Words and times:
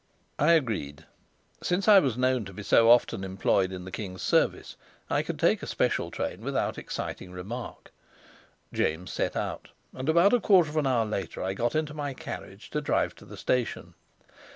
I 0.39 0.53
agreed. 0.53 1.05
Since 1.61 1.87
I 1.87 1.99
was 1.99 2.17
known 2.17 2.43
to 2.45 2.53
be 2.53 2.63
often 2.75 3.23
employed 3.23 3.71
in 3.71 3.85
the 3.85 3.91
king's 3.91 4.23
service, 4.23 4.75
I 5.11 5.21
could 5.21 5.37
take 5.37 5.61
a 5.61 5.67
special 5.67 6.09
train 6.09 6.41
without 6.41 6.79
exciting 6.79 7.31
remark. 7.31 7.91
James 8.73 9.13
set 9.13 9.35
out, 9.35 9.67
and 9.93 10.09
about 10.09 10.33
a 10.33 10.39
quarter 10.39 10.71
of 10.71 10.77
an 10.77 10.87
hour 10.87 11.05
later 11.05 11.43
I 11.43 11.53
got 11.53 11.75
into 11.75 11.93
my 11.93 12.15
carriage 12.15 12.71
to 12.71 12.81
drive 12.81 13.13
to 13.17 13.25
the 13.25 13.37
station. 13.37 13.93